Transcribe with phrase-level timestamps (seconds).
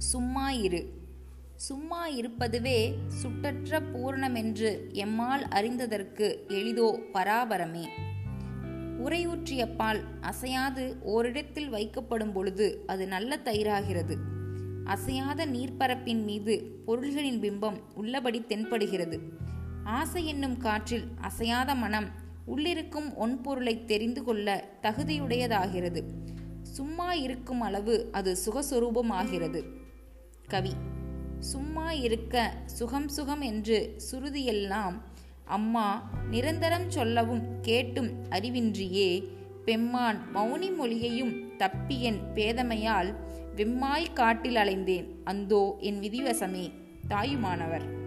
[0.00, 0.88] சும்மா இரு.
[1.56, 7.86] சும்மா இருப்பதுவே சுட்டற்ற பூரணமென்று எம்மால் அறிந்ததற்கு எளிதோ பராபரமே.
[9.04, 14.16] உரையூற்றிய பால் அசையாது ஓரிடத்தில் வைக்கப்படும் பொழுது அது நல்ல தயிராகிறது.
[14.84, 19.18] அசையாத நீர்ப்பரப்பின் மீது பொருள்களின் பிம்பம் உள்ளபடி தென்படுகிறது.
[19.84, 22.08] ஆசை என்னும் காற்றில் அசையாத மனம்
[22.46, 26.02] உள்ளிருக்கும் ஒன்பொருளை தெரிந்து கொள்ள தகுதியுடையதாகிறது.
[26.62, 29.78] சும்மா இருக்கும் அளவு அது சுகஸ்வரூபமாகிறது.
[30.50, 30.72] கவி.
[31.38, 35.00] சும்மா இருக்க சுகம் சுகம் என்று சுருதியெல்லாம்
[35.44, 39.24] அம்மா நிரந்தரம் சொல்லவும் கேட்டும் அறிவின்றியே.
[39.64, 43.14] பெம்மான் மௌனி மொழியையும் தப்பியன் பேதமையால்
[43.56, 45.06] வெம்மாய் காட்டில் அலைந்தேன்.
[45.24, 46.70] அந்தோ என் விதிவசமே.
[47.08, 47.99] தாயுமானவர்.